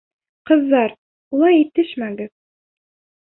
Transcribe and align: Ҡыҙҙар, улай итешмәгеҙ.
Ҡыҙҙар, 0.49 0.95
улай 1.39 1.61
итешмәгеҙ. 1.65 2.31